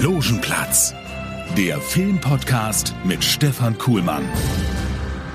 [0.00, 0.94] Logenplatz,
[1.56, 4.22] der Filmpodcast mit Stefan Kuhlmann.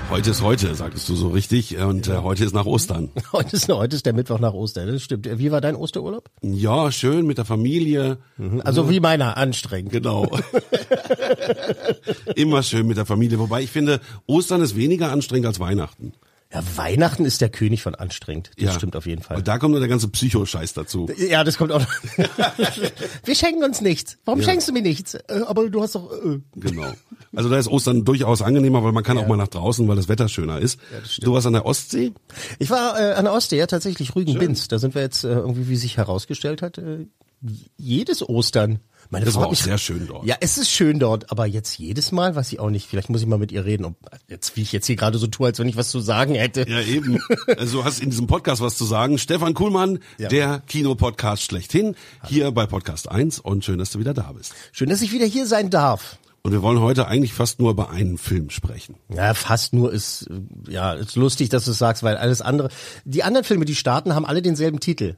[0.08, 1.76] Heute ist heute, sagtest du so richtig.
[1.76, 3.10] Und äh, heute ist nach Ostern.
[3.32, 5.28] Heute ist, heute ist der Mittwoch nach Ostern, das stimmt.
[5.38, 6.30] Wie war dein Osterurlaub?
[6.40, 8.16] Ja, schön mit der Familie.
[8.64, 9.92] Also wie meiner, anstrengend.
[9.92, 10.30] Genau.
[12.34, 13.38] Immer schön mit der Familie.
[13.38, 16.14] Wobei ich finde, Ostern ist weniger anstrengend als Weihnachten.
[16.54, 18.52] Ja, Weihnachten ist der König von anstrengend.
[18.56, 18.72] Das ja.
[18.72, 19.38] stimmt auf jeden Fall.
[19.38, 21.08] Und da kommt nur der ganze Psycho-Scheiß dazu.
[21.16, 21.88] Ja, das kommt auch noch.
[23.24, 24.18] Wir schenken uns nichts.
[24.24, 24.46] Warum Ja.
[24.46, 25.14] schenkst du mir nichts?
[25.14, 26.12] Äh, aber du hast doch...
[26.12, 26.38] Äh.
[26.54, 26.92] Genau.
[27.34, 30.08] Also da ist Ostern durchaus angenehmer, weil man kann auch mal nach draußen, weil das
[30.08, 30.78] Wetter schöner ist.
[31.20, 32.12] du warst an der Ostsee?
[32.60, 34.68] Ich war äh, an der Ostsee, ja tatsächlich, Rügen-Binz.
[34.68, 37.06] Da sind wir jetzt äh, irgendwie, wie sich herausgestellt hat, äh,
[37.76, 38.78] jedes Ostern.
[39.10, 40.24] Meine Das Frau war auch mich- sehr schön dort.
[40.26, 42.86] Ja, es ist schön dort, aber jetzt jedes Mal, weiß ich auch nicht.
[42.88, 43.94] Vielleicht muss ich mal mit ihr reden, ob
[44.28, 46.68] jetzt wie ich jetzt hier gerade so tue, als wenn ich was zu sagen hätte.
[46.68, 47.20] Ja, eben.
[47.56, 49.18] Also du hast in diesem Podcast was zu sagen.
[49.18, 50.28] Stefan Kuhlmann, Ja.
[50.28, 51.94] der Kinopodcast schlechthin,
[52.26, 54.54] hier bei Podcast 1 und schön, dass du wieder da bist.
[54.72, 56.18] Schön, dass ich wieder hier sein darf.
[56.42, 58.96] Und wir wollen heute eigentlich fast nur über einen Film sprechen.
[59.08, 60.26] Ja, fast nur ist
[60.68, 62.68] ja ist lustig, dass du es sagst, weil alles andere.
[63.06, 65.14] Die anderen Filme, die starten, haben alle denselben Titel.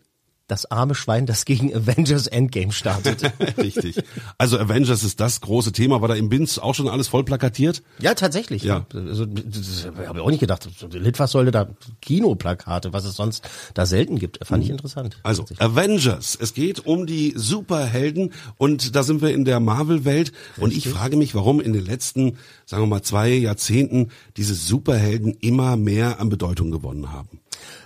[0.48, 3.32] Das arme Schwein, das gegen Avengers Endgame startet.
[3.58, 3.96] Richtig.
[4.38, 6.00] Also Avengers ist das große Thema.
[6.00, 7.82] War da im Binz auch schon alles voll plakatiert?
[7.98, 8.62] ja, tatsächlich.
[8.62, 8.86] Ja.
[8.94, 10.68] Also, das habe ich auch nicht gedacht.
[10.90, 11.68] Litfaß sollte da
[12.00, 14.38] Kinoplakate, was es sonst da selten gibt.
[14.46, 15.18] Fand ich interessant.
[15.22, 16.38] Also Avengers.
[16.40, 20.32] Es geht um die Superhelden und da sind wir in der Marvel-Welt.
[20.58, 25.34] Und ich frage mich, warum in den letzten, sagen wir mal, zwei Jahrzehnten diese Superhelden
[25.40, 27.40] immer mehr an Bedeutung gewonnen haben.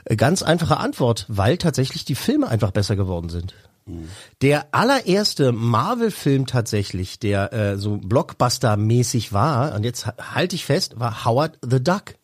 [0.04, 3.54] Äh, Ganz einfache Antwort, weil tatsächlich die Filme einfach besser geworden sind.
[4.40, 11.00] Der allererste Marvel-Film tatsächlich, der äh, so Blockbuster-mäßig war, und jetzt ha- halte ich fest,
[11.00, 12.14] war Howard the Duck.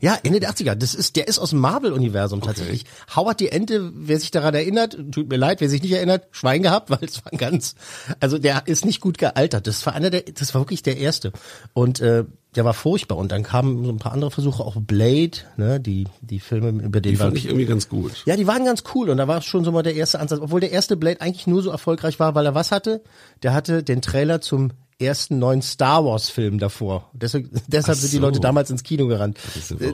[0.00, 0.74] Ja, Ende der 80er.
[0.74, 2.84] Das ist, der ist aus dem Marvel-Universum tatsächlich.
[3.14, 6.62] Howard die Ente, wer sich daran erinnert, tut mir leid, wer sich nicht erinnert, Schwein
[6.62, 7.74] gehabt, weil es war ganz,
[8.20, 9.66] also der ist nicht gut gealtert.
[9.66, 11.32] Das war einer der, das war wirklich der erste.
[11.74, 12.24] Und äh,
[12.54, 13.18] der war furchtbar.
[13.18, 17.00] Und dann kamen so ein paar andere Versuche, auch Blade, ne, die, die Filme, über
[17.00, 18.22] den Die fand ich irgendwie ganz gut.
[18.26, 20.60] ja, die waren ganz cool und da war schon so mal der erste Ansatz, obwohl
[20.60, 23.02] der erste Blade eigentlich nur so erfolgreich war, weil er was hatte?
[23.42, 27.10] Der hatte den Trailer zum ersten neuen Star Wars Film davor.
[27.12, 28.22] Deshalb, deshalb Ach sind die so.
[28.22, 29.38] Leute damals ins Kino gerannt.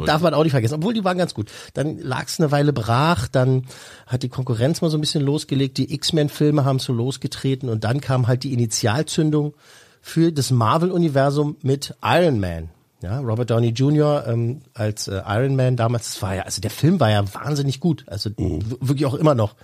[0.06, 1.50] Darf man auch nicht vergessen, obwohl die waren ganz gut.
[1.74, 3.64] Dann lag es eine Weile brach, dann
[4.06, 7.84] hat die Konkurrenz mal so ein bisschen losgelegt, die X-Men Filme haben so losgetreten und
[7.84, 9.54] dann kam halt die Initialzündung
[10.02, 12.70] für das Marvel Universum mit Iron Man.
[13.02, 14.26] Ja, Robert Downey Jr.
[14.26, 17.80] Ähm, als äh, Iron Man damals, das war ja, also der Film war ja wahnsinnig
[17.80, 19.54] gut, also w- wirklich auch immer noch.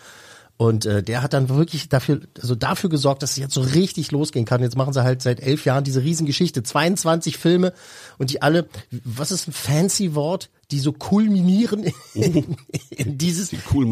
[0.59, 4.11] Und äh, der hat dann wirklich dafür, also dafür gesorgt, dass es jetzt so richtig
[4.11, 4.62] losgehen kann.
[4.62, 7.75] Jetzt machen sie halt seit elf Jahren diese Riesengeschichte, 22 Filme
[8.17, 8.67] und die alle,
[9.05, 11.84] was ist ein fancy Wort, die so kulminieren
[12.15, 12.56] in,
[12.91, 13.84] in dieses Die cool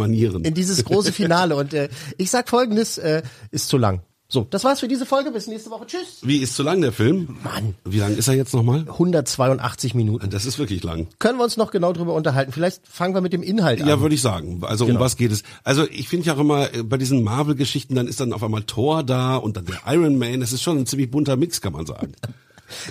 [0.42, 1.54] in dieses große Finale.
[1.64, 1.88] Und äh,
[2.18, 4.02] ich sag Folgendes, äh, ist zu lang.
[4.34, 5.30] So, das war's für diese Folge.
[5.30, 5.86] Bis nächste Woche.
[5.86, 6.18] Tschüss.
[6.22, 7.36] Wie ist zu lang der Film?
[7.44, 7.76] Mann.
[7.84, 8.80] Wie lang ist er jetzt nochmal?
[8.80, 10.28] 182 Minuten.
[10.28, 11.06] Das ist wirklich lang.
[11.20, 12.50] Können wir uns noch genau drüber unterhalten?
[12.50, 13.86] Vielleicht fangen wir mit dem Inhalt an.
[13.86, 14.60] Ja, würde ich sagen.
[14.64, 14.98] Also Genau.
[14.98, 15.44] um was geht es?
[15.62, 18.64] Also ich finde ja auch immer äh, bei diesen Marvel-Geschichten, dann ist dann auf einmal
[18.64, 20.40] Thor da und dann der Iron Man.
[20.40, 22.12] Das ist schon ein ziemlich bunter Mix, kann man sagen.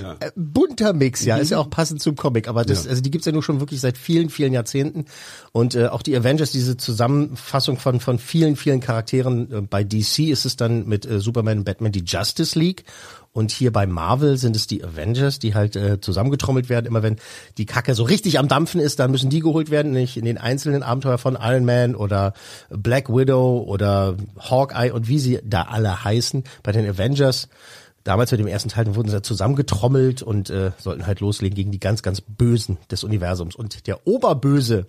[0.02, 0.16] Ja.
[0.20, 2.90] Äh, bunter Mix, ja, ist ja auch passend zum Comic, aber das, Ja.
[2.92, 5.06] also die gibt's ja nur schon wirklich seit vielen, vielen Jahrzehnten
[5.52, 9.52] und äh, auch die Avengers, diese Zusammenfassung von von vielen, vielen Charakteren.
[9.52, 12.84] Äh, bei DC ist es dann mit äh, Superman und Batman die Justice League
[13.34, 16.86] und hier bei Marvel sind es die Avengers, die halt äh, zusammengetrommelt werden.
[16.86, 17.16] Immer wenn
[17.58, 20.38] die Kacke so richtig am Dampfen ist, dann müssen die geholt werden, nicht in den
[20.38, 22.34] einzelnen Abenteuer von Iron Man oder
[22.70, 26.44] Black Widow oder Hawkeye und wie sie da alle heißen.
[26.62, 27.48] Bei den Avengers
[28.04, 31.80] Damals mit dem ersten Teil wurden sie zusammengetrommelt und äh, sollten halt loslegen gegen die
[31.80, 33.56] ganz, ganz Bösen des Universums.
[33.56, 34.88] Und der Oberböse,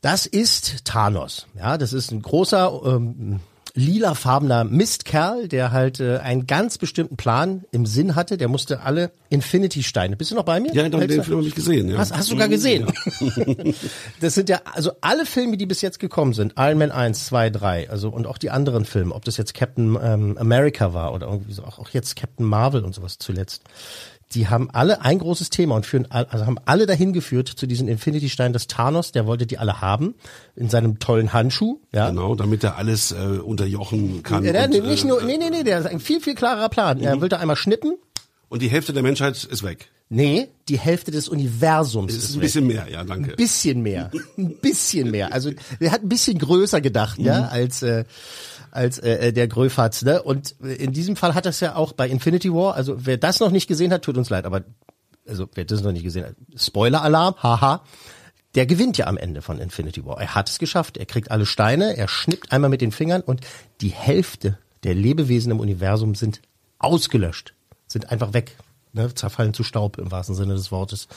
[0.00, 1.46] das ist Thanos.
[1.54, 3.40] Ja, das ist ein großer, ähm,
[3.74, 8.36] lilafarbener Mistkerl, der halt äh, einen ganz bestimmten Plan im Sinn hatte.
[8.36, 10.16] Der musste alle Infinity-Steine.
[10.16, 10.72] Bist du noch bei mir?
[10.72, 11.88] Ja, den Film habe ich gesehen.
[11.88, 11.98] Ja.
[11.98, 12.86] Hast, hast du sogar gesehen?
[14.20, 17.50] das sind ja, also alle Filme, die bis jetzt gekommen sind, Iron Man 1, 2,
[17.50, 21.26] 3, also und auch die anderen Filme, ob das jetzt Captain ähm, America war oder
[21.26, 23.64] irgendwie so, auch, auch jetzt Captain Marvel und sowas zuletzt,
[24.34, 27.88] die haben alle ein großes Thema und führen, also haben alle dahin geführt zu diesen
[27.88, 30.14] Infinity-Steinen des Thanos, der wollte die alle haben,
[30.56, 32.10] in seinem tollen Handschuh, ja.
[32.10, 34.44] Genau, damit er alles äh, unterjochen kann.
[34.44, 37.00] Ja, und, nicht äh, nur, nee, nee, nee, der ist ein viel, viel klarer Plan.
[37.00, 37.94] Er will da einmal schnippen.
[38.54, 39.90] Und die Hälfte der Menschheit ist weg.
[40.08, 42.42] Nee, die Hälfte des Universums ist, ist ein weg.
[42.42, 43.30] bisschen mehr, ja, danke.
[43.32, 44.12] Ein bisschen mehr.
[44.38, 45.32] Ein bisschen mehr.
[45.32, 47.24] Also der hat ein bisschen größer gedacht, Mhm.
[47.24, 48.04] ja, als äh,
[48.70, 50.22] als äh, der Gröfatz, ne?
[50.22, 53.50] Und in diesem Fall hat das ja auch bei Infinity War, also wer das noch
[53.50, 54.62] nicht gesehen hat, tut uns leid, aber
[55.26, 57.82] also wer das noch nicht gesehen hat, Spoiler-Alarm, haha.
[58.54, 60.20] Der gewinnt ja am Ende von Infinity War.
[60.20, 60.96] Er hat es geschafft.
[60.96, 63.40] Er kriegt alle Steine, er schnippt einmal mit den Fingern und
[63.80, 66.40] die Hälfte der Lebewesen im Universum sind
[66.78, 67.53] ausgelöscht,
[67.94, 68.56] sind einfach weg,
[68.92, 69.14] ne?
[69.14, 71.08] zerfallen zu Staub im wahrsten Sinne des Wortes.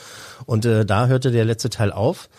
[0.46, 2.30] Und äh, da hörte der letzte Teil auf.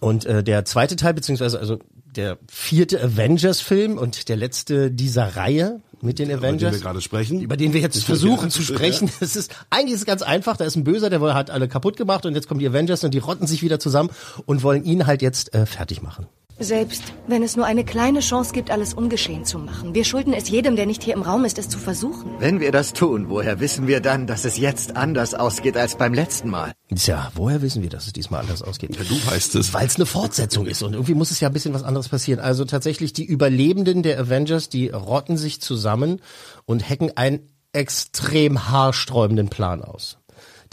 [0.00, 1.78] Und äh, der zweite Teil, beziehungsweise also
[2.16, 7.00] der vierte Avengers-Film und der letzte dieser Reihe mit den Über den Avengers, wir gerade
[7.00, 7.40] sprechen.
[7.40, 9.10] über den wir jetzt versuchen zu sprechen.
[9.20, 10.56] Es ist eigentlich ist es ganz einfach.
[10.56, 13.14] Da ist ein Böser, der hat alle kaputt gemacht und jetzt kommen die Avengers und
[13.14, 14.10] die rotten sich wieder zusammen
[14.46, 16.26] und wollen ihn halt jetzt äh, fertig machen.
[16.62, 19.94] Selbst wenn es nur eine kleine Chance gibt, alles ungeschehen zu machen.
[19.94, 22.32] Wir schulden es jedem, der nicht hier im Raum ist, es zu versuchen.
[22.38, 26.12] Wenn wir das tun, woher wissen wir dann, dass es jetzt anders ausgeht als beim
[26.12, 26.72] letzten Mal?
[26.94, 28.94] Tja, woher wissen wir, dass es diesmal anders ausgeht?
[28.94, 29.72] Ja, du weißt es.
[29.72, 32.40] Weil es eine Fortsetzung ist und irgendwie muss es ja ein bisschen was anderes passieren.
[32.40, 36.20] Also tatsächlich die Überlebenden der Avengers, die rotten sich zusammen
[36.66, 40.18] und hacken einen extrem haarsträubenden Plan aus.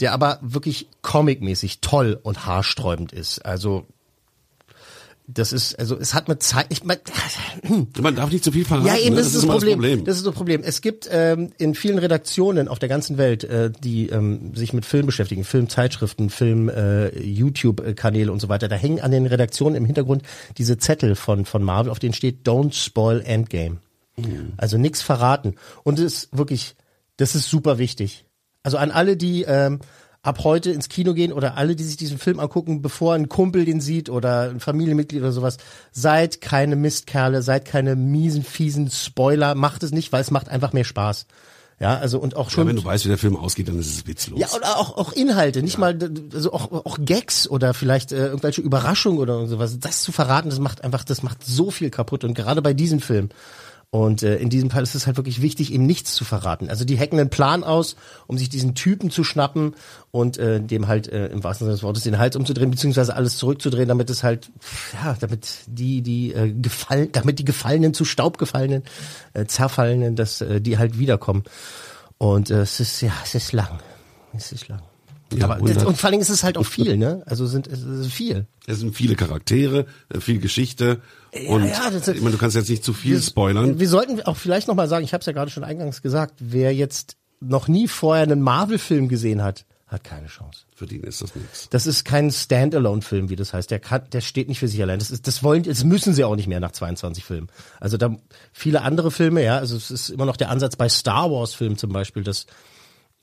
[0.00, 3.38] Der aber wirklich comicmäßig toll und haarsträubend ist.
[3.46, 3.86] Also
[5.30, 6.96] das ist, also es hat mit Zeit, ich mein,
[8.00, 8.86] Man darf nicht zu viel verraten.
[8.86, 9.16] ja, eben, ne?
[9.16, 10.04] das, ist das immer Problem.
[10.04, 10.62] Das ist das Problem.
[10.64, 14.86] Es gibt ähm, in vielen Redaktionen auf der ganzen Welt, äh, die ähm, sich mit
[14.86, 18.68] Film beschäftigen, Filmzeitschriften, Film, äh, YouTube-Kanäle und so weiter.
[18.68, 20.22] Da hängen an den Redaktionen im Hintergrund
[20.56, 23.78] diese Zettel von von Marvel, auf denen steht Don't spoil Endgame.
[24.56, 25.54] Also nichts verraten.
[25.84, 26.74] Und es ist wirklich,
[27.18, 28.24] das ist super wichtig.
[28.62, 29.80] Also an alle, die ähm,
[30.22, 33.64] ab heute ins Kino gehen oder alle, die sich diesen Film angucken, bevor ein Kumpel
[33.64, 35.58] den sieht oder ein Familienmitglied oder sowas,
[35.92, 40.72] seid keine Mistkerle, seid keine miesen, fiesen Spoiler, macht es nicht, weil es macht einfach
[40.72, 41.26] mehr Spaß.
[41.80, 42.66] Ja, also und auch Ja, schon.
[42.66, 44.40] wenn du weißt, wie der Film ausgeht, dann ist es witzlos.
[44.40, 45.96] Ja, oder auch, auch Inhalte, nicht mal,
[46.34, 49.78] also auch, auch Gags oder vielleicht äh, irgendwelche Überraschungen oder sowas.
[49.78, 52.24] Das zu verraten, das macht einfach, das macht so viel kaputt.
[52.24, 53.28] Und gerade bei diesem Film.
[53.90, 56.68] Und äh, in diesem Fall ist es halt wirklich wichtig, ihm nichts zu verraten.
[56.68, 57.96] Also die hacken einen Plan aus,
[58.26, 59.74] um sich diesen Typen zu schnappen
[60.10, 63.38] und äh, dem halt äh, im wahrsten Sinne des Wortes den Hals umzudrehen, beziehungsweise alles
[63.38, 64.50] zurückzudrehen, damit es halt,
[64.92, 68.82] ja, damit die, die äh, gefallen, damit die Gefallenen zu Staub gefallenen,
[69.32, 71.44] äh, zerfallenen, dass äh, die halt wiederkommen.
[72.18, 73.78] Und äh, es ist, ja, es ist lang.
[74.34, 74.82] Es ist lang.
[75.34, 77.22] Ja, Aber und das, das- und vor allen Dingen ist es halt auch viel, ne?
[77.26, 78.46] Also sind es ist viel.
[78.66, 81.00] Es sind viele Charaktere, äh, viel Geschichte.
[81.48, 83.78] und ja, das- ich meine, du kannst jetzt nicht zu viel spoilern.
[83.78, 86.34] Wir sollten auch vielleicht noch mal sagen, ich habe es ja gerade schon eingangs gesagt,
[86.38, 90.64] wer jetzt noch nie vorher einen Marvel-Film gesehen hat, hat keine Chance.
[90.74, 91.68] Für den ist das nichts.
[91.70, 93.70] Das ist kein Standalone-Film, wie das heißt.
[93.70, 94.98] Der kann, der steht nicht für sich allein.
[94.98, 97.48] Das ist, das wollen, das müssen sie auch nicht mehr nach 22 Filmen.
[97.80, 98.14] Also da
[98.52, 101.90] viele andere Filme, ja, also es ist immer noch der Ansatz bei Star Wars-Filmen zum
[101.92, 102.46] Beispiel, dass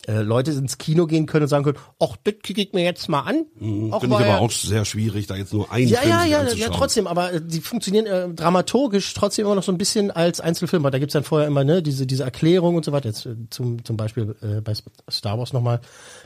[0.08, 3.10] äh, Leute ins Kino gehen können und sagen können, ach, das kicke ich mir jetzt
[3.10, 3.46] mal an.
[3.92, 6.20] Ach, Finde ich aber ja- auch sehr schwierig, da jetzt nur einen ja, Film ja,
[6.20, 6.72] ja, ja, anzuschauen.
[6.74, 10.84] trotzdem, aber äh, die funktionieren äh, dramaturgisch trotzdem immer noch so ein bisschen als Einzelfilm,
[10.84, 13.10] da gibt's dann vorher immer ne diese diese Erklärung und so weiter.
[13.10, 14.74] Jetzt äh, zum zum Beispiel äh, bei
[15.10, 15.82] Star Wars nochmal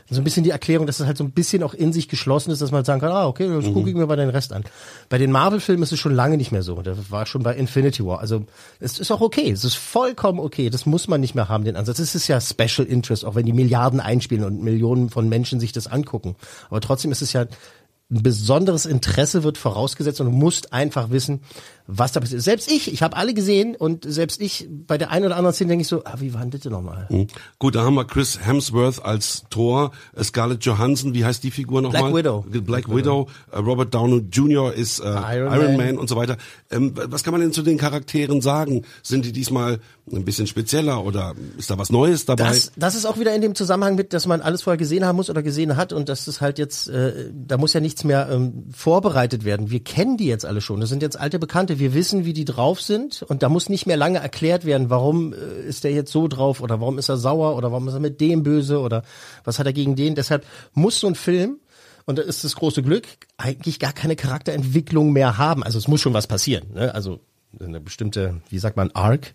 [0.08, 2.50] so ein bisschen die Erklärung, dass es halt so ein bisschen auch in sich geschlossen
[2.50, 4.64] ist, dass man sagen kann, ah okay, das gucke ich mir mal den Rest an.
[5.08, 6.82] Bei den Marvel-Filmen ist es schon lange nicht mehr so.
[6.82, 8.18] Das war schon bei Infinity War.
[8.20, 8.44] Also
[8.80, 10.68] es ist auch okay, es ist vollkommen okay.
[10.70, 11.98] Das muss man nicht mehr haben den Ansatz.
[12.00, 15.70] Es ist ja Special Interest, auch wenn die Milliarden einspielen und Millionen von Menschen sich
[15.70, 16.34] das angucken.
[16.70, 21.42] Aber trotzdem ist es ja ein besonderes Interesse wird vorausgesetzt und du musst einfach wissen,
[21.92, 22.42] was da passiert.
[22.42, 25.70] Selbst ich, ich habe alle gesehen und selbst ich, bei der einen oder anderen Szene
[25.70, 27.06] denke ich so, ah, wie war denn das denn nochmal?
[27.10, 27.26] Mhm.
[27.58, 31.82] Gut, da haben wir Chris Hemsworth als Thor, äh, Scarlett Johansson, wie heißt die Figur
[31.82, 32.12] nochmal?
[32.12, 32.44] Black Widow.
[32.62, 34.72] Black, Widow, äh, Robert Downey Jr.
[34.72, 35.86] ist äh, Iron, Iron Man.
[35.86, 35.98] Man.
[35.98, 36.36] und so weiter.
[36.70, 38.84] Ähm, was kann man denn zu den Charakteren sagen?
[39.02, 39.80] Sind die diesmal
[40.12, 42.48] ein bisschen spezieller oder ist da was Neues dabei?
[42.48, 45.16] Das, das ist auch wieder in dem Zusammenhang mit, dass man alles vorher gesehen haben
[45.16, 48.28] muss oder gesehen hat und dass es halt jetzt, äh, da muss ja nichts mehr
[48.30, 49.70] ähm, vorbereitet werden.
[49.70, 50.80] Wir kennen die jetzt alle schon.
[50.80, 51.79] Das sind jetzt alte Bekannte.
[51.80, 55.32] Wir wissen, wie die drauf sind und da muss nicht mehr lange erklärt werden, warum
[55.32, 58.00] äh, ist der jetzt so drauf oder warum ist er sauer oder warum ist er
[58.00, 59.02] mit dem böse oder
[59.44, 60.14] was hat er gegen den.
[60.14, 61.58] Deshalb muss so ein Film
[62.04, 63.06] und da ist das große Glück,
[63.36, 65.62] eigentlich gar keine Charakterentwicklung mehr haben.
[65.64, 66.66] Also es muss schon was passieren.
[66.74, 66.94] Ne?
[66.94, 67.20] Also
[67.58, 69.34] eine bestimmte, wie sagt man, Arc,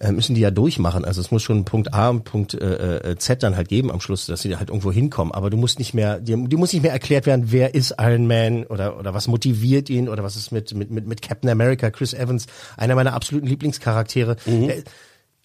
[0.00, 1.04] äh, müssen die ja durchmachen.
[1.04, 4.00] Also es muss schon Punkt A und Punkt äh, äh, Z dann halt geben am
[4.00, 5.32] Schluss, dass sie halt irgendwo hinkommen.
[5.34, 8.26] Aber du musst nicht mehr, dir, dir muss nicht mehr erklärt werden, wer ist Iron
[8.26, 11.90] Man oder oder was motiviert ihn oder was ist mit mit mit, mit Captain America,
[11.90, 12.46] Chris Evans,
[12.76, 14.36] einer meiner absoluten Lieblingscharaktere.
[14.46, 14.82] Äh,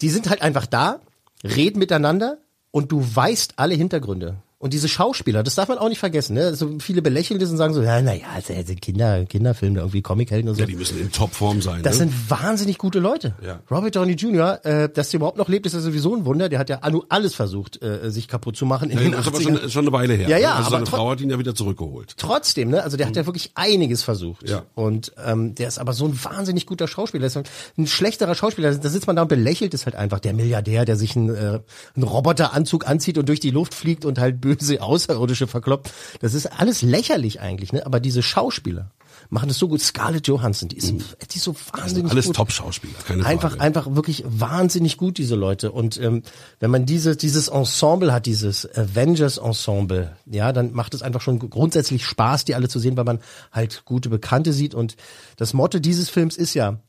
[0.02, 1.02] Die sind halt einfach da,
[1.44, 2.38] reden miteinander
[2.72, 4.38] und du weißt alle Hintergründe.
[4.62, 6.34] Und diese Schauspieler, das darf man auch nicht vergessen.
[6.34, 6.54] Ne?
[6.54, 10.50] So viele belächeln das und sagen so, ja, naja, also, also Kinder, Kinderfilme, irgendwie Comichelden
[10.50, 10.60] und so.
[10.60, 11.82] Ja, die müssen in Topform sein.
[11.82, 12.08] Das ne?
[12.08, 13.36] sind wahnsinnig gute Leute.
[13.42, 13.62] Ja.
[13.72, 16.50] Robert Downey Jr., äh, dass der überhaupt noch lebt, ist ja sowieso ein Wunder.
[16.50, 19.22] Der hat ja anu- alles versucht, äh, sich kaputt zu machen in ja, den das
[19.22, 19.60] ist aber 80ern.
[19.62, 20.28] schon, schon eine Weile her.
[20.28, 20.56] Ja, ja, ne?
[20.56, 22.16] also aber seine Frau hat ihn ja wieder zurückgeholt.
[22.18, 22.84] Trotzdem, ne?
[22.84, 24.44] Also der hat ja wirklich einiges versucht.
[24.44, 24.50] Mhm.
[24.50, 24.64] Ja.
[24.76, 27.28] Und ähm, der ist aber so ein wahnsinnig guter Schauspieler.
[27.28, 28.76] Ist ein schlechterer Schauspieler.
[28.76, 30.20] Da sitzt man da und belächelt es halt einfach.
[30.20, 31.60] Der Milliardär, der sich einen, äh,
[31.96, 35.92] einen Roboteranzug anzieht und durch die Luft fliegt und halt böse Außerirdische verkloppt.
[36.22, 37.86] Das ist alles lächerlich eigentlich, ne?
[37.86, 38.92] Aber diese Schauspieler
[39.30, 39.82] machen das so gut.
[39.82, 42.12] Scarlett Johansson, die ist, die ist so wahnsinnig Mhm.
[42.12, 42.36] Alles gut.
[42.36, 43.62] Top-Schauspieler, keine Einfach, Frage.
[43.62, 45.72] einfach wirklich wahnsinnig gut, diese Leute.
[45.72, 46.24] Und ähm,
[46.60, 52.06] wenn man diese, dieses Ensemble hat, dieses Avengers-Ensemble, ja, dann macht es einfach schon grundsätzlich
[52.06, 53.20] Spaß, die alle zu sehen, weil man
[53.52, 54.74] halt gute Bekannte sieht.
[54.74, 54.96] Und
[55.38, 56.80] das Motto dieses Films ist ja,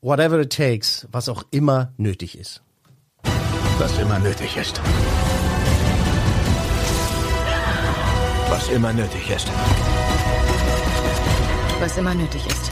[0.00, 2.60] whatever it takes, was auch immer nötig ist.
[3.78, 4.80] Was immer nötig ist.
[8.62, 9.50] Was immer nötig ist.
[11.80, 12.70] Was immer nötig ist.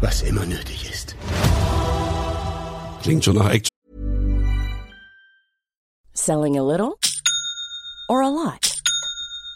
[0.00, 1.14] Was immer nötig ist.
[3.02, 3.70] Klingt schon nach Action.
[6.12, 6.98] Selling a little
[8.08, 8.75] or a lot?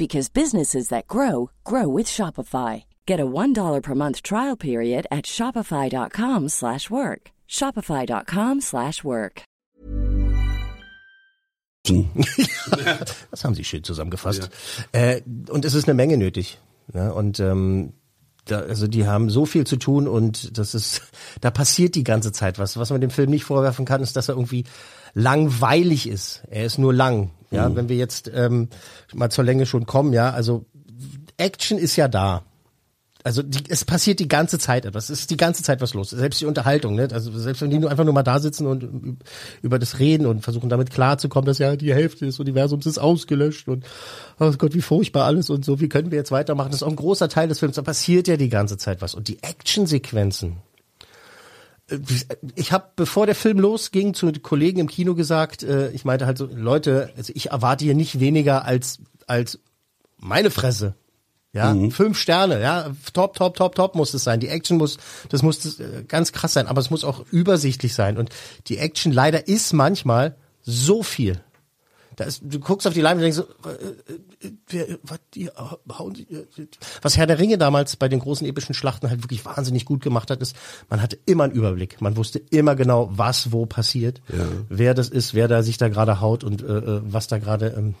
[0.00, 2.84] because businesses that grow grow with Shopify.
[3.04, 7.30] Get a $1 per month trial period at shopify.com slash work.
[7.46, 9.42] shopify.com slash work.
[13.30, 14.50] Das haben Sie schön zusammengefasst.
[14.92, 16.58] Äh, und es ist eine Menge nötig.
[16.92, 17.12] Ne?
[17.12, 17.92] Und ähm,
[18.50, 21.02] da, also die haben so viel zu tun und das ist,
[21.40, 22.76] da passiert die ganze Zeit was.
[22.76, 24.64] Was man dem Film nicht vorwerfen kann, ist, dass er irgendwie
[25.14, 26.42] langweilig ist.
[26.48, 27.30] Er ist nur lang.
[27.52, 28.68] Ja, wenn wir jetzt ähm,
[29.12, 30.66] mal zur Länge schon kommen, ja, also
[31.36, 32.44] Action ist ja da.
[33.22, 35.10] Also die, es passiert die ganze Zeit etwas.
[35.10, 36.10] Es ist die ganze Zeit was los.
[36.10, 37.08] Selbst die Unterhaltung, ne?
[37.12, 39.18] Also selbst wenn die nur einfach nur mal da sitzen und
[39.62, 43.68] über das reden und versuchen damit klarzukommen, dass ja die Hälfte des Universums ist ausgelöscht
[43.68, 43.84] und
[44.38, 46.70] oh Gott, wie furchtbar alles und so, wie können wir jetzt weitermachen?
[46.70, 47.76] Das ist auch ein großer Teil des Films.
[47.76, 49.14] Da passiert ja die ganze Zeit was.
[49.14, 50.56] Und die Actionsequenzen,
[52.54, 56.38] ich habe, bevor der Film losging, zu Kollegen im Kino gesagt, äh, ich meinte halt
[56.38, 59.58] so, Leute, also ich erwarte hier nicht weniger als, als
[60.18, 60.94] meine Fresse.
[61.52, 64.38] Ja, fünf Sterne, ja, top, top, top, top muss es sein.
[64.38, 64.98] Die Action muss,
[65.30, 68.18] das muss äh, ganz krass sein, aber es muss auch übersichtlich sein.
[68.18, 68.30] Und
[68.68, 71.40] die Action leider ist manchmal so viel.
[72.14, 75.48] Da ist, du guckst auf die Leinwand und denkst so, äh, äh, wer, was, die,
[75.48, 76.66] hauen äh,
[77.02, 80.30] was Herr der Ringe damals bei den großen epischen Schlachten halt wirklich wahnsinnig gut gemacht
[80.30, 80.54] hat, ist,
[80.88, 82.00] man hatte immer einen Überblick.
[82.00, 84.20] Man wusste immer genau, was wo passiert,
[84.68, 87.94] wer das ist, wer da sich da gerade haut und äh, was da gerade ähm,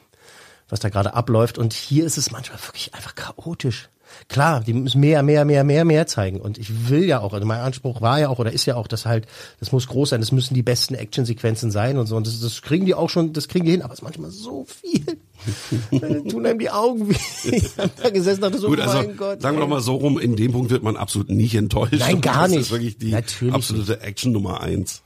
[0.70, 1.58] was da gerade abläuft.
[1.58, 3.88] Und hier ist es manchmal wirklich einfach chaotisch.
[4.28, 6.40] Klar, die müssen mehr, mehr, mehr, mehr, mehr zeigen.
[6.40, 8.86] Und ich will ja auch, also mein Anspruch war ja auch oder ist ja auch,
[8.86, 9.26] dass halt,
[9.60, 12.16] das muss groß sein, das müssen die besten Actionsequenzen sein und so.
[12.16, 14.30] Und das, das kriegen die auch schon, das kriegen die hin, aber es ist manchmal
[14.30, 15.04] so viel.
[16.28, 17.16] Tun einem die Augen weh.
[17.44, 19.40] Ich hab da gesessen dachte so, Gut, also mein Gott.
[19.40, 21.94] sagen wir doch mal so rum, in dem Punkt wird man absolut nicht enttäuscht.
[21.98, 22.60] Nein, gar das nicht.
[22.60, 25.02] ist wirklich die Natürlich absolute Action Nummer eins.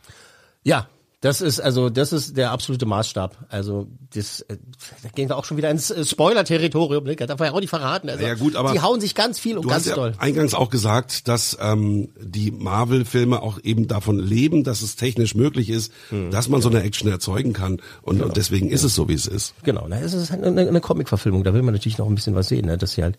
[0.64, 0.88] Ja,
[1.24, 3.46] das ist also das ist der absolute Maßstab.
[3.48, 4.58] Also das äh,
[5.02, 7.04] da gehen wir auch schon wieder ins äh, Spoiler-Territorium.
[7.04, 7.16] Ne?
[7.16, 8.10] Darf man ja auch nicht verraten.
[8.10, 10.12] Also, Ja, gut, aber die hauen sich ganz viel und Du ganz hast ja doll.
[10.18, 15.70] eingangs auch gesagt, dass ähm, die Marvel-Filme auch eben davon leben, dass es technisch möglich
[15.70, 16.30] ist, Hm.
[16.30, 17.80] dass man so eine Action erzeugen kann.
[18.02, 19.54] Und, und deswegen ist es so, wie es ist.
[19.62, 21.42] Genau, na, es ist halt eine, eine Comic-Verfilmung.
[21.42, 22.76] Da will man natürlich noch ein bisschen was sehen, ne?
[22.76, 23.16] dass sie halt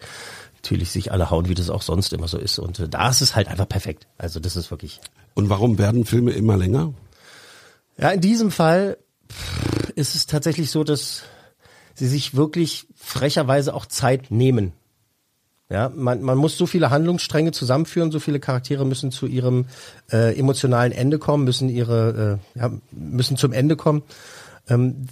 [0.57, 2.59] natürlich sich alle hauen, wie das auch sonst immer so ist.
[2.59, 4.05] Und äh, da ist es halt einfach perfekt.
[4.19, 4.99] Also das ist wirklich.
[5.33, 6.93] Und warum werden Filme immer länger?
[7.97, 8.97] Ja, in diesem Fall
[9.95, 11.23] ist es tatsächlich so, dass
[11.93, 14.73] sie sich wirklich frecherweise auch Zeit nehmen.
[15.69, 19.65] Ja, man, man muss so viele Handlungsstränge zusammenführen, so viele Charaktere müssen zu ihrem
[20.11, 24.03] äh, emotionalen Ende kommen, müssen ihre, äh, ja, müssen zum Ende kommen.
[24.67, 25.07] Ähm,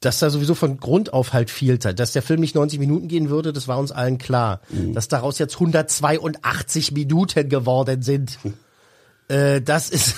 [0.00, 3.08] dass da sowieso von Grund auf halt viel Zeit, dass der Film nicht 90 Minuten
[3.08, 4.60] gehen würde, das war uns allen klar.
[4.92, 8.38] Dass daraus jetzt 182 Minuten geworden sind,
[9.28, 10.14] äh, das ist,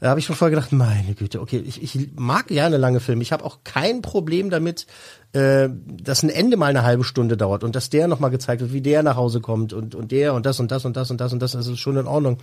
[0.00, 3.22] da habe ich schon vorher gedacht, meine Güte, okay, ich, ich mag gerne lange Filme.
[3.22, 4.86] Ich habe auch kein Problem damit,
[5.32, 8.72] äh, dass ein Ende mal eine halbe Stunde dauert und dass der nochmal gezeigt wird,
[8.72, 11.20] wie der nach Hause kommt und, und der und das und das und das und
[11.20, 12.38] das und das, das ist schon in Ordnung.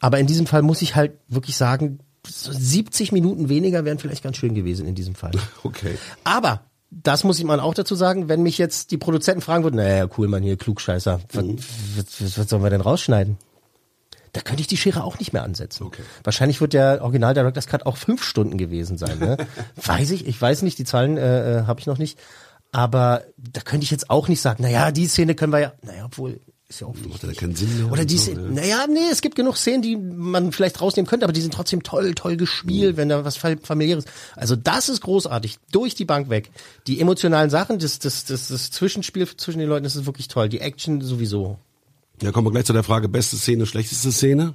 [0.00, 4.22] Aber in diesem Fall muss ich halt wirklich sagen, so 70 Minuten weniger wären vielleicht
[4.22, 5.32] ganz schön gewesen in diesem Fall.
[5.62, 5.96] Okay.
[6.24, 6.60] Aber
[6.90, 10.06] das muss ich mal auch dazu sagen, wenn mich jetzt die Produzenten fragen würden, naja,
[10.18, 11.44] cool, man hier, Klugscheißer, was,
[11.96, 13.38] was, was sollen wir denn rausschneiden?
[14.34, 15.84] Da könnte ich die Schere auch nicht mehr ansetzen.
[15.84, 16.02] Okay.
[16.22, 19.18] Wahrscheinlich wird der Original Director's Cut auch fünf Stunden gewesen sein.
[19.18, 19.36] Ne?
[19.76, 22.18] weiß ich, ich weiß nicht, die Zahlen äh, äh, habe ich noch nicht.
[22.72, 26.06] Aber da könnte ich jetzt auch nicht sagen, naja, die Szene können wir ja, naja,
[26.06, 27.22] obwohl, ist ja auch wichtig.
[27.22, 28.50] ja keinen Sinn mehr Oder die so, Szene, ne?
[28.62, 31.84] naja, nee, es gibt genug Szenen, die man vielleicht rausnehmen könnte, aber die sind trotzdem
[31.84, 34.06] toll, toll gespielt, wenn da was fam- familiäres.
[34.34, 36.50] Also das ist großartig, durch die Bank weg.
[36.88, 40.48] Die emotionalen Sachen, das, das, das, das Zwischenspiel zwischen den Leuten, das ist wirklich toll.
[40.48, 41.58] Die Action sowieso.
[42.24, 44.54] Ja, kommen wir gleich zu der Frage, beste Szene, schlechteste Szene?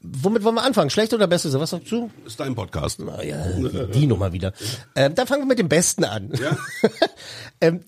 [0.00, 0.90] Womit wollen wir anfangen?
[0.90, 1.52] Schlechte oder beste?
[1.60, 2.10] Was sagst du?
[2.26, 3.00] Ist dein Podcast.
[3.02, 3.46] Ah, ja,
[3.94, 4.52] die Nummer wieder.
[4.96, 6.32] Ähm, dann fangen wir mit dem Besten an.
[6.32, 6.56] Ja.
[7.60, 7.84] ähm,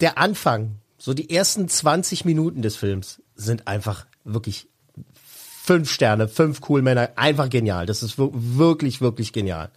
[0.00, 4.68] der Anfang, so die ersten 20 Minuten des Films sind einfach wirklich
[5.14, 7.86] fünf Sterne, fünf cool Männer, einfach genial.
[7.86, 9.70] Das ist wir- wirklich, wirklich genial.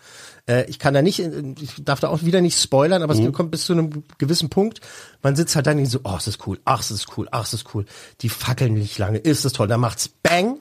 [0.48, 3.34] Äh, ich kann da nicht, äh, ich darf da auch wieder nicht spoilern, aber es
[3.34, 4.82] kommt bis zu einem gewissen Punkt.
[5.22, 7.54] Man sitzt halt dann so, oh, es ist cool, ach, es ist cool, ach, es
[7.54, 7.86] ist cool.
[8.22, 9.68] Die fackeln nicht lange, ist es toll.
[9.68, 10.60] Dann macht's Bang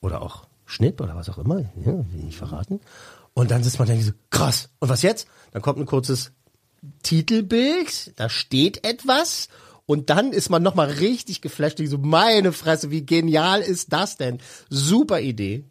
[0.00, 2.80] oder auch Schnipp oder was auch immer, ja, will ich nicht verraten.
[3.34, 4.70] Und dann sitzt man da und so, krass.
[4.80, 5.26] Und was jetzt?
[5.52, 6.32] Dann kommt ein kurzes
[7.02, 9.48] Titelbild, da steht etwas
[9.86, 14.38] und dann ist man nochmal richtig geflasht, so meine Fresse, wie genial ist das denn?
[14.68, 15.64] Super Idee.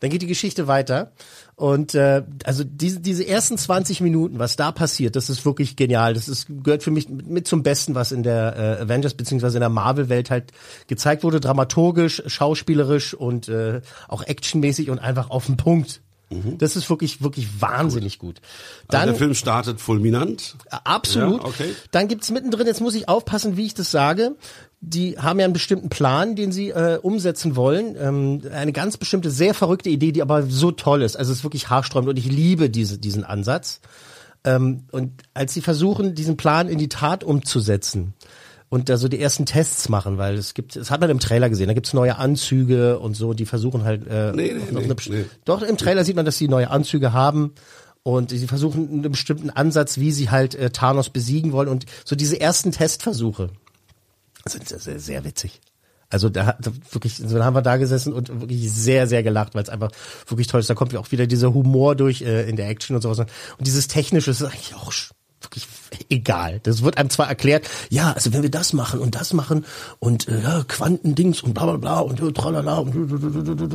[0.00, 1.12] Dann geht die Geschichte weiter
[1.56, 6.14] und äh, also diese diese ersten 20 Minuten, was da passiert, das ist wirklich genial.
[6.14, 9.62] Das ist gehört für mich mit, zum Besten, was in der äh, Avengers beziehungsweise in
[9.62, 10.52] der Marvel Welt halt
[10.86, 16.00] gezeigt wurde, dramaturgisch, schauspielerisch und äh, auch actionmäßig und einfach auf den Punkt.
[16.58, 18.40] Das ist wirklich wirklich wahnsinnig gut.
[18.40, 20.56] Also Dann der Film startet fulminant.
[20.70, 21.42] Absolut.
[21.42, 21.74] Ja, okay.
[21.90, 24.36] Dann gibt's mittendrin, jetzt muss ich aufpassen, wie ich das sage.
[24.80, 27.96] Die haben ja einen bestimmten Plan, den sie äh, umsetzen wollen.
[27.98, 31.16] Ähm, eine ganz bestimmte, sehr verrückte Idee, die aber so toll ist.
[31.16, 33.80] Also es ist wirklich haarsträubend und ich liebe diese, diesen Ansatz.
[34.44, 38.14] Ähm, und als sie versuchen, diesen Plan in die Tat umzusetzen
[38.74, 41.48] und da so die ersten Tests machen, weil es gibt, das hat man im Trailer
[41.48, 45.26] gesehen, da gibt's neue Anzüge und so, die versuchen halt, äh, Nee, nee, eine nee.
[45.44, 47.52] doch im Trailer sieht man, dass sie neue Anzüge haben
[48.02, 52.16] und sie versuchen einen bestimmten Ansatz, wie sie halt äh, Thanos besiegen wollen und so
[52.16, 53.50] diese ersten Testversuche
[54.44, 55.60] sind sehr, sehr, sehr witzig.
[56.10, 59.62] Also da hat wirklich, so haben wir da gesessen und wirklich sehr, sehr gelacht, weil
[59.62, 59.92] es einfach
[60.26, 60.68] wirklich toll ist.
[60.68, 63.20] Da kommt auch wieder dieser Humor durch äh, in der Action und sowas.
[63.20, 63.28] Und
[63.60, 64.92] dieses Technische ist eigentlich auch
[66.08, 66.60] egal.
[66.62, 69.64] Das wird einem zwar erklärt, ja, also wenn wir das machen und das machen
[69.98, 72.94] und äh, ja, Quantendings und bla bla bla und äh, tralala und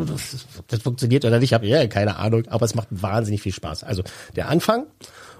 [0.10, 3.54] das, das funktioniert oder nicht, ich habe ja keine Ahnung, aber es macht wahnsinnig viel
[3.54, 3.84] Spaß.
[3.84, 4.04] Also
[4.36, 4.86] der Anfang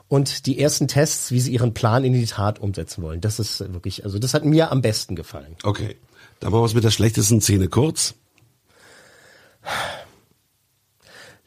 [0.08, 3.22] und die ersten Tests, wie sie ihren Plan in die Tat umsetzen wollen.
[3.22, 5.56] Das ist wirklich, also das hat mir am besten gefallen.
[5.64, 5.98] Okay.
[6.40, 8.16] Dann machen wir es mit der schlechtesten Szene kurz.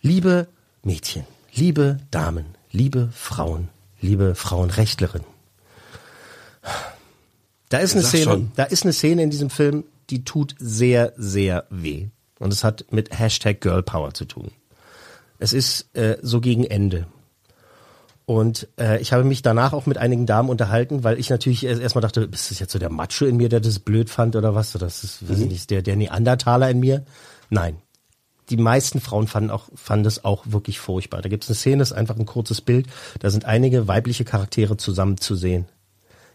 [0.00, 0.48] Liebe
[0.82, 3.68] Mädchen, liebe Damen, liebe Frauen,
[4.02, 5.22] liebe Frauenrechtlerin.
[7.68, 8.52] Da ist eine Sag Szene, schon.
[8.56, 12.08] da ist eine Szene in diesem Film, die tut sehr, sehr weh.
[12.38, 14.50] Und es hat mit Hashtag Girl Power zu tun.
[15.38, 17.06] Es ist äh, so gegen Ende.
[18.26, 21.80] Und äh, ich habe mich danach auch mit einigen Damen unterhalten, weil ich natürlich erst
[21.80, 24.54] erstmal dachte, ist das jetzt so der Macho in mir, der das blöd fand oder
[24.54, 24.74] was?
[24.76, 27.04] Oder das ist, weiß ich nicht, der, der Neandertaler in mir?
[27.50, 27.76] Nein.
[28.52, 31.22] Die meisten Frauen fanden auch, fanden das auch wirklich furchtbar.
[31.22, 32.86] Da gibt es eine Szene, das ist einfach ein kurzes Bild.
[33.18, 35.64] Da sind einige weibliche Charaktere zusammen zu sehen.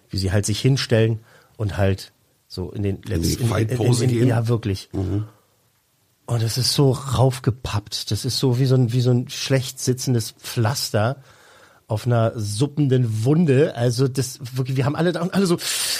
[0.09, 1.19] Wie sie halt sich hinstellen
[1.57, 2.13] und halt
[2.47, 4.27] so in den letzten, Fight-Pose gehen?
[4.29, 4.89] ja, wirklich.
[6.25, 8.09] Und es ist so raufgepappt.
[8.09, 11.17] Das ist so wie so ein, wie so ein schlecht sitzendes Pflaster
[11.87, 13.73] auf einer suppenden Wunde.
[13.75, 15.57] Also das wirklich, wir haben alle da und alle so,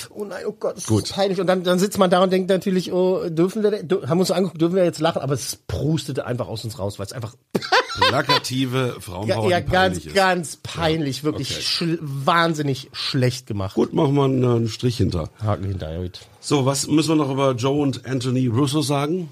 [0.10, 1.06] oh nein, oh Gott, das Gut.
[1.06, 1.40] ist peinlich.
[1.40, 3.72] Und dann, dann sitzt man da und denkt natürlich, oh, dürfen wir,
[4.10, 5.22] haben uns so angeguckt, dürfen wir jetzt lachen?
[5.22, 7.36] Aber es prustete einfach aus uns raus, weil es einfach
[7.98, 10.14] Plakative ja, Frauenpower, ja die ganz, ist.
[10.14, 11.62] ganz peinlich, wirklich okay.
[11.62, 13.76] schl- wahnsinnig schlecht gemacht.
[13.76, 15.30] Gut, machen wir einen, einen Strich hinter.
[15.42, 16.02] Haken hinterher.
[16.02, 16.20] gut.
[16.42, 19.30] So, was müssen wir noch über Joe und Anthony Russo sagen?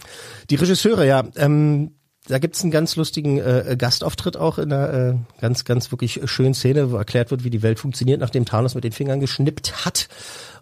[0.50, 1.24] Die Regisseure, ja.
[1.36, 1.92] Ähm,
[2.28, 6.54] da gibt's einen ganz lustigen äh, Gastauftritt auch in einer äh, ganz, ganz wirklich schönen
[6.54, 10.08] Szene, wo erklärt wird, wie die Welt funktioniert, nachdem Thanos mit den Fingern geschnippt hat.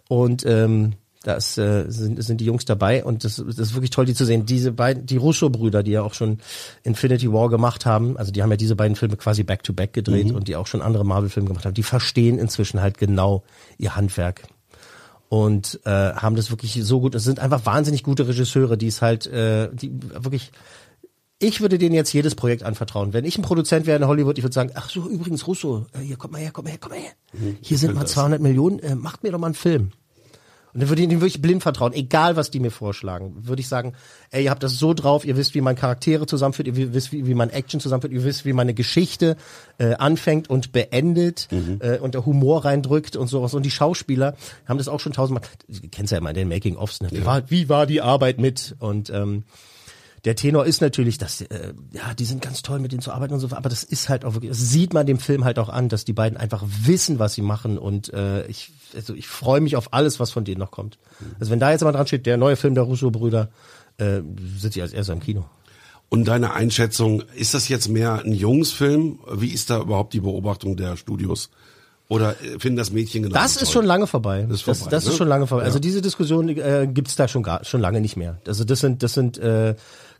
[0.08, 3.90] Und ähm, da ist, äh, sind, sind die Jungs dabei und das, das ist wirklich
[3.90, 4.44] toll, die zu sehen.
[4.44, 6.38] Diese beiden, die Russo-Brüder, die ja auch schon
[6.82, 10.48] Infinity War gemacht haben, also die haben ja diese beiden Filme quasi back-to-back gedreht und
[10.48, 13.42] die auch schon andere Marvel-Filme gemacht haben, die verstehen inzwischen halt genau
[13.78, 14.42] ihr Handwerk
[15.30, 17.14] und äh, haben das wirklich so gut.
[17.14, 20.52] Es sind einfach wahnsinnig gute Regisseure, die es halt, äh, die wirklich.
[21.44, 23.12] Ich würde denen jetzt jedes Projekt anvertrauen.
[23.12, 25.98] Wenn ich ein Produzent wäre in Hollywood, ich würde sagen, ach so, übrigens Russo, äh,
[25.98, 27.12] hier, komm mal her, komm mal her, komm mal her.
[27.60, 29.90] Hier sind mal 200 Millionen, äh, macht mir doch mal einen Film.
[30.72, 33.36] Und dann würde ich denen wirklich blind vertrauen, egal was die mir vorschlagen.
[33.46, 33.92] Würde ich sagen,
[34.30, 37.26] ey, ihr habt das so drauf, ihr wisst, wie man Charaktere zusammenführt, ihr wisst, wie,
[37.26, 39.36] wie man Action zusammenführt, ihr wisst, wie man eine Geschichte
[39.76, 41.78] äh, anfängt und beendet Mhm.
[41.80, 43.52] äh, und der Humor reindrückt und sowas.
[43.52, 44.34] Und die Schauspieler
[44.66, 47.08] haben das auch schon tausendmal, du kennst ja immer in den Making-ofs, ne?
[47.12, 48.74] wie, war, wie war die Arbeit mit?
[48.78, 49.44] Und ähm,
[50.24, 53.34] der Tenor ist natürlich, dass äh, ja, die sind ganz toll mit denen zu arbeiten
[53.34, 55.68] und so, aber das ist halt auch wirklich, das sieht man dem Film halt auch
[55.68, 59.60] an, dass die beiden einfach wissen, was sie machen und äh, ich also ich freue
[59.60, 60.98] mich auf alles, was von denen noch kommt.
[61.40, 63.50] Also wenn da jetzt mal dran steht, der neue Film der Russo-Brüder,
[63.98, 64.20] äh,
[64.56, 65.44] sind die als erster im Kino.
[66.08, 69.18] Und deine Einschätzung, ist das jetzt mehr ein Jungsfilm?
[69.32, 71.50] Wie ist da überhaupt die Beobachtung der Studios?
[72.08, 73.34] Oder äh, finden das Mädchen genau?
[73.34, 74.42] Das ist schon lange vorbei.
[74.42, 75.10] Das ist das, vorbei, das ne?
[75.10, 75.62] ist schon lange vorbei.
[75.62, 75.66] Ja.
[75.66, 78.38] Also diese Diskussion äh, gibt's da schon gar, schon lange nicht mehr.
[78.46, 79.74] Also das sind das sind äh,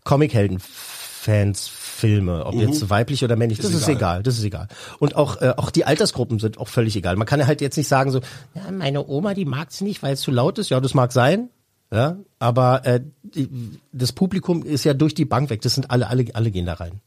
[0.05, 1.71] Comic-Helden-Fans.
[1.95, 3.77] Filme, ob jetzt weiblich oder männlich, das Mhm.
[3.77, 3.97] Ist ist, egal.
[3.97, 4.23] egal.
[4.25, 4.67] das ist egal.
[4.99, 7.15] Und auch äh, auch die Altersgruppen sind auch völlig egal.
[7.17, 8.21] Man kann ja halt jetzt nicht sagen so,
[8.55, 10.71] ja, meine Oma, die mag's nicht, weil es zu laut ist.
[10.71, 11.51] Ja, das mag sein.
[11.93, 13.49] Ja, aber äh, die,
[13.93, 15.63] das Publikum ist ja durch die Bank weg.
[15.63, 17.01] Das sind alle, alle, alle gehen da rein.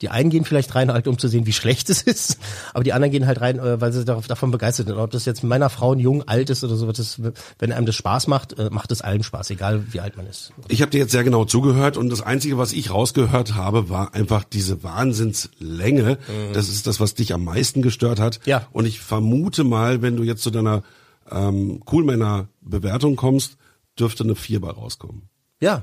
[0.00, 2.38] Die einen gehen vielleicht rein, halt um zu sehen, wie schlecht es ist,
[2.72, 4.96] aber die anderen gehen halt rein, äh, weil sie davon begeistert sind.
[4.96, 7.20] Ob das jetzt Männer, Frauen, jung, alt ist oder so, das,
[7.58, 10.52] wenn einem das Spaß macht, äh, macht es allen Spaß, egal wie alt man ist.
[10.68, 14.14] Ich habe dir jetzt sehr genau zugehört und das Einzige, was ich rausgehört habe, war
[14.14, 16.18] einfach diese Wahnsinnslänge.
[16.52, 18.38] Das ist das, was dich am meisten gestört hat.
[18.44, 18.50] Mhm.
[18.50, 18.66] Ja.
[18.72, 20.82] Und ich vermute mal, wenn du jetzt zu deiner
[21.30, 23.56] ähm, Coolmänner-Bewertung kommst,
[23.98, 25.28] dürfte eine 4 bei rauskommen.
[25.60, 25.82] Ja,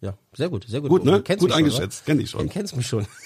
[0.00, 0.90] ja, sehr gut, sehr gut.
[0.90, 1.22] Gut, ne?
[1.22, 2.42] Gut schon, eingeschätzt, kenn ich schon.
[2.42, 3.06] Du kennst mich schon.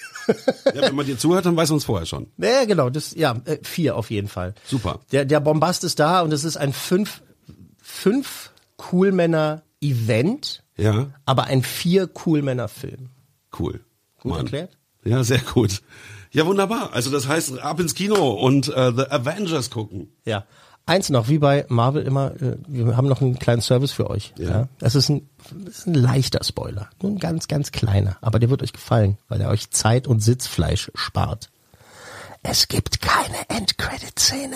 [0.75, 2.27] Ja, wenn man dir zuhört, dann weiß man es vorher schon.
[2.37, 4.53] Ja, genau, das, ja, äh, vier auf jeden Fall.
[4.67, 4.99] Super.
[5.11, 7.23] Der, der Bombast ist da und es ist ein fünf,
[7.81, 13.09] fünf Coolmänner-Event, Ja, aber ein vier Coolmänner-Film.
[13.59, 13.81] cool.
[14.19, 14.77] Gut erklärt?
[15.03, 15.81] Ja, sehr gut.
[16.31, 16.93] Ja, wunderbar.
[16.93, 20.13] Also das heißt, ab ins Kino und äh, The Avengers gucken.
[20.25, 20.45] Ja.
[20.85, 24.33] Eins noch, wie bei Marvel immer, äh, wir haben noch einen kleinen Service für euch.
[24.37, 24.49] Ja.
[24.49, 24.67] Ja.
[24.79, 25.29] Das ist ein,
[25.65, 26.89] das ist ein leichter Spoiler.
[27.01, 28.17] Nur ein ganz, ganz kleiner.
[28.21, 31.49] Aber der wird euch gefallen, weil er euch Zeit und Sitzfleisch spart.
[32.43, 34.55] Es gibt keine Endcredit-Szene.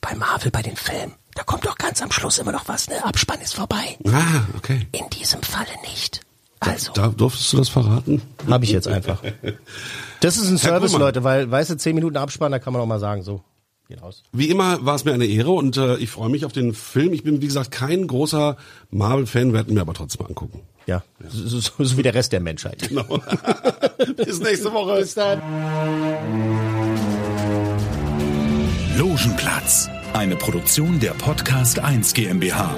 [0.00, 1.14] Bei Marvel, bei den Filmen.
[1.34, 3.04] Da kommt doch ganz am Schluss immer noch was, ne?
[3.04, 3.96] Abspann ist vorbei.
[4.06, 4.86] Ah, okay.
[4.92, 6.20] In diesem Falle nicht.
[6.60, 8.22] Also, Da durftest du das verraten?
[8.48, 9.22] habe ich jetzt einfach.
[10.20, 10.92] Das ist ein Service.
[10.92, 13.42] Leute, weil, weißt du, zehn Minuten Abspann, da kann man auch mal sagen, so,
[13.92, 14.22] geht raus.
[14.32, 17.12] Wie immer war es mir eine Ehre und äh, ich freue mich auf den Film.
[17.12, 18.56] Ich bin, wie gesagt, kein großer
[18.90, 20.60] Marvel-Fan, werden mir aber trotzdem angucken.
[20.86, 22.88] Ja, so, so, so wie der Rest der Menschheit.
[22.88, 23.04] Genau.
[24.16, 24.98] Bis nächste Woche.
[24.98, 25.40] Bis dann.
[28.96, 32.74] Logenplatz, eine Produktion der Podcast 1 GmbH.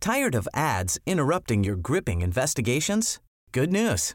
[0.00, 3.18] Tired of ads interrupting your gripping investigations?
[3.52, 4.14] Good news.